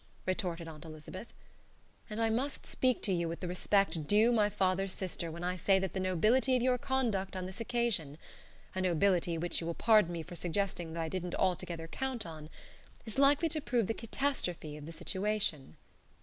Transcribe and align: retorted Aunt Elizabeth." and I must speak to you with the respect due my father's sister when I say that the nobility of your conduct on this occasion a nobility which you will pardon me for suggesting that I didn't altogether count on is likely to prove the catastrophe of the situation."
retorted 0.25 0.67
Aunt 0.67 0.83
Elizabeth." 0.83 1.27
and 2.09 2.19
I 2.19 2.31
must 2.31 2.65
speak 2.65 3.03
to 3.03 3.13
you 3.13 3.29
with 3.29 3.39
the 3.39 3.47
respect 3.47 4.07
due 4.07 4.31
my 4.31 4.49
father's 4.49 4.93
sister 4.93 5.29
when 5.29 5.43
I 5.43 5.55
say 5.55 5.77
that 5.77 5.93
the 5.93 5.99
nobility 5.99 6.55
of 6.55 6.63
your 6.63 6.79
conduct 6.79 7.35
on 7.35 7.45
this 7.45 7.59
occasion 7.61 8.17
a 8.73 8.81
nobility 8.81 9.37
which 9.37 9.61
you 9.61 9.67
will 9.67 9.75
pardon 9.75 10.11
me 10.13 10.23
for 10.23 10.33
suggesting 10.35 10.93
that 10.93 11.03
I 11.03 11.07
didn't 11.07 11.35
altogether 11.35 11.87
count 11.87 12.25
on 12.25 12.49
is 13.05 13.19
likely 13.19 13.47
to 13.49 13.61
prove 13.61 13.85
the 13.85 13.93
catastrophe 13.93 14.75
of 14.75 14.87
the 14.87 14.91
situation." 14.91 15.77